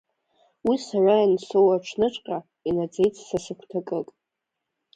[0.67, 4.07] Уи сара иансоу аҽныҵәҟьа, инаӡеит са сыгәҭакык.